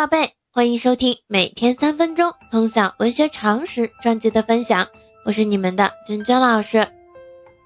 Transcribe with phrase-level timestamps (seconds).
[0.00, 4.88] 宝贝，欢迎收听每天三分钟通晓文学常识专辑的分享，
[5.26, 6.88] 我是你们的娟娟老师。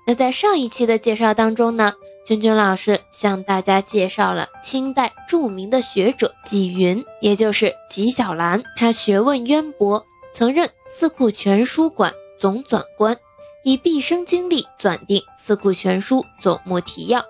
[0.05, 1.93] 那在上一期的介绍当中呢，
[2.27, 8.65] 娟娟老师向大家介绍了清代著名的学者纪云，也就是纪晓岚。
[8.77, 10.05] 他学问渊博，
[10.35, 13.17] 曾任四库全书馆总纂官，
[13.63, 17.25] 以毕生精力纂定《四库全书》总目提要。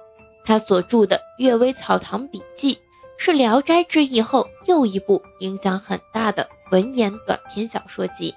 [0.46, 2.74] 他所著的《阅微草堂笔记》。
[3.16, 8.34] 是《聊斋志异》后又一部影响很大的文言短篇小说集。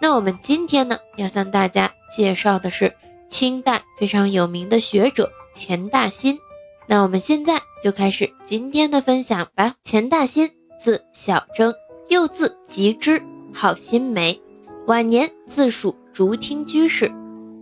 [0.00, 2.94] 那我们今天呢，要向大家介绍的是
[3.28, 6.38] 清代非常有名的学者钱大新。
[6.86, 9.74] 那我们现在就开始今天的分享吧。
[9.82, 11.74] 钱大新，字小征，
[12.08, 13.22] 又字吉之，
[13.52, 14.40] 号新梅，
[14.86, 17.12] 晚年自属竹厅居士，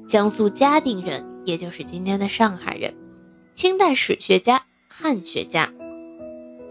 [0.07, 2.95] 江苏嘉定人，也就是今天的上海人，
[3.55, 5.73] 清代史学家、汉学家。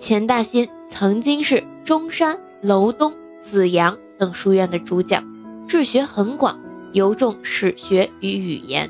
[0.05, 5.23] 钱大新曾经是中山、楼东、紫阳等书院的主讲，
[5.67, 6.59] 治学很广，
[6.93, 8.87] 尤重史学与语言。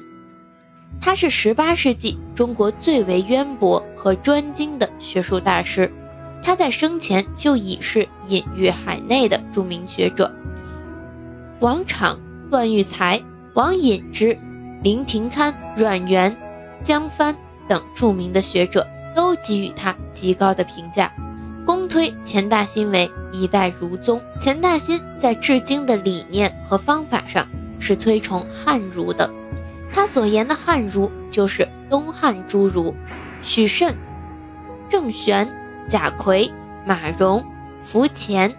[1.00, 5.90] 他是18世纪中国最为渊博和专精的学术大师。
[6.44, 10.30] 他在生前就已是隐喻海内的著名学者。
[11.62, 12.20] 王昶、
[12.52, 14.38] 段玉裁、王隐之、
[14.84, 16.36] 林廷堪、阮元、
[16.84, 17.34] 江帆
[17.70, 18.86] 等著名的学者。
[19.16, 21.12] 都给予他极高的评价，
[21.66, 24.22] 公推钱大新为一代儒宗。
[24.40, 27.48] 钱大新在治经的理念和方法上
[27.80, 29.28] 是推崇汉儒的，
[29.94, 32.94] 他所言的汉儒就是东汉诸儒，
[33.42, 33.96] 许慎、
[34.90, 35.50] 郑玄、
[35.88, 36.52] 贾逵、
[36.86, 37.44] 马融、
[37.90, 38.54] 苻潜、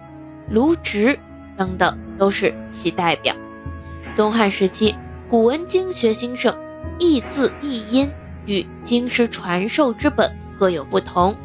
[0.49, 1.17] 卢植
[1.55, 3.33] 等等都是其代表。
[4.15, 4.95] 东汉时期，
[5.29, 6.57] 古文经学兴盛，
[6.97, 8.09] 易字易音
[8.47, 10.35] 与经师传授之本。
[10.57, 11.35] 各有不同，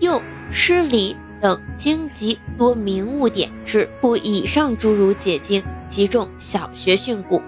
[0.00, 7.40] 又诗礼等经籍多名物典制，故以上诸儒解经集中小学训诂。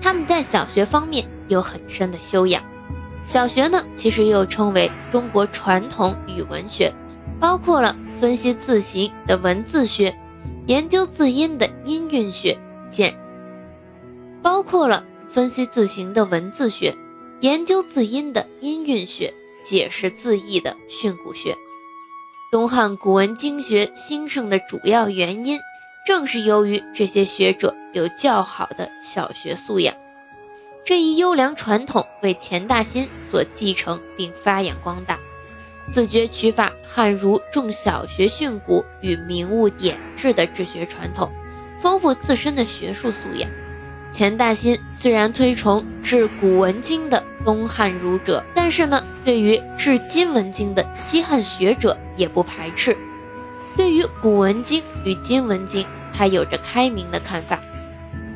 [0.00, 2.62] 他们在小学方面有很深的修养。
[3.24, 6.92] 小学呢，其实又称为中国传统语文学，
[7.40, 10.14] 包括了分析字形的文字学，
[10.66, 12.58] 研究字音的音韵学，
[12.90, 13.14] 见
[14.42, 16.94] 包括了分析字形的文字学，
[17.40, 19.32] 研究字音的音韵学。
[19.64, 21.56] 解释字义的训诂学，
[22.52, 25.58] 东汉古文经学兴盛的主要原因，
[26.06, 29.94] 正是由于这些学者有较好的小学素养。
[30.84, 35.18] 这一优良传统为钱大新所继承并发扬光大，
[35.90, 41.32] 自觉取法汉儒重小学训诂与名物典制的治学传统，
[41.80, 43.50] 丰富自身的学术素养。
[44.14, 52.96] 钱大新虽然推崇治古文经的东汉儒者，但是呢，对于治今文经的西汉学者也不排斥。
[53.76, 57.58] 对于古文经与今文经，他有着开明的看法。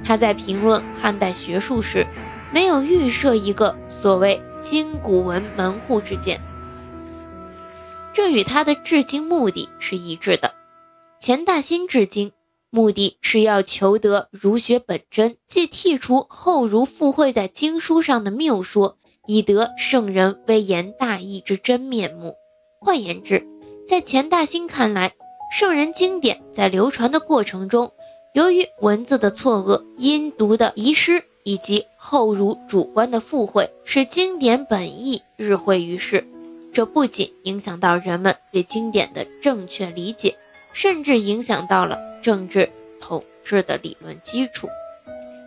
[0.04, 2.04] 他在评论汉代学术时，
[2.52, 6.40] 没有预设一个所谓今古文门户之见，
[8.12, 10.52] 这与他的治经目的是一致的。
[11.20, 12.32] 钱大新治经。
[12.70, 22.34] 目的是要求得儒学本真，即剔除后儒附会在经书上的谬说，以得圣人微言大义之真面目。
[22.80, 23.46] 换言之，
[23.86, 25.14] 在钱大新看来，
[25.50, 27.92] 圣人经典在流传的过程中，
[28.34, 36.28] 由于文字的错愕、音读的遗失以及后儒主观的附会，使经典本意日晦于世。
[36.70, 40.36] 这不仅影响到人们对经典的正确理解。
[40.78, 44.68] 甚至影响到了政治统治的理论基础，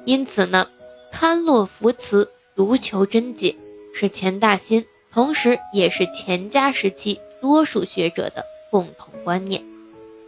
[0.04, 0.68] 因此呢，
[1.10, 3.56] 堪落扶辞，独求真解，
[3.94, 9.64] 是钱大新，同时也是钱家时期多数学者的共同观念。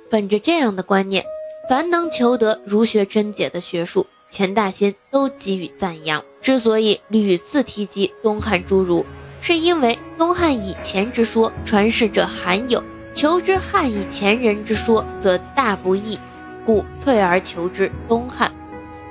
[0.10, 1.26] 本着这样的观念，
[1.68, 6.24] 凡能求得儒学真解的学术，钱大新都给予赞扬。
[6.42, 9.06] 之所以屡次提及东汉诸儒，
[9.42, 12.82] 是因为东汉以前之说传世者罕有。
[13.14, 16.20] 求之汉以前人之说，则大不易，
[16.66, 18.52] 故退而求之东汉。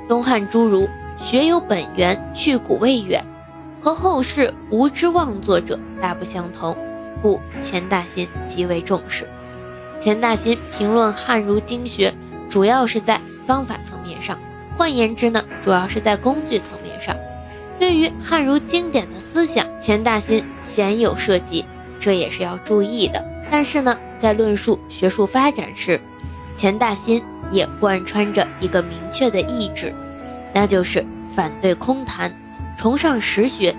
[0.09, 3.25] 东汉诸儒学有本源，去古未远，
[3.81, 6.77] 和后世无知妄作者大不相同，
[7.23, 9.29] 故钱大新极为重视。
[10.01, 12.13] 钱大新评论汉儒经学，
[12.51, 14.37] 主要是在方法层面上，
[14.77, 17.17] 换言之呢，主要是在工具层面上。
[17.79, 21.65] 对于汉儒经典的思想，钱大新鲜有涉及，
[22.01, 23.32] 这也是要注意的。
[23.53, 26.01] 但是呢，在论述学术发展时，
[26.57, 29.95] 钱大新也贯穿着一个明确的意志，
[30.55, 31.05] 那就是
[31.37, 32.35] 反对空谈，
[32.79, 33.75] 崇尚实学；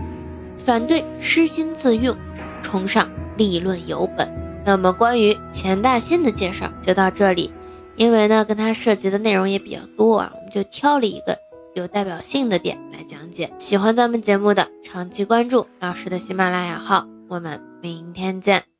[0.59, 2.15] 反对失心自用，
[2.61, 4.31] 崇尚立论有本。
[4.63, 7.51] 那么关于钱大新的介绍就到这里，
[7.95, 11.35] 因为呢跟他涉及的内容也比较多啊，我们就挑了一个
[11.73, 13.51] 有代表性的点来讲解。
[13.57, 18.72] 喜欢咱们节目的，长期关注老师的喜马拉雅号，我们明天见。